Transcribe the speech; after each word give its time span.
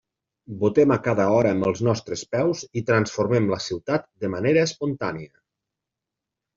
Votem 0.61 0.93
a 0.95 0.97
cada 1.07 1.27
hora 1.33 1.51
amb 1.57 1.67
els 1.73 1.83
nostres 1.89 2.25
peus 2.37 2.65
i 2.81 2.85
transformem 2.89 3.53
la 3.55 3.63
ciutat 3.69 4.11
de 4.27 4.35
manera 4.39 4.69
espontània. 4.73 5.33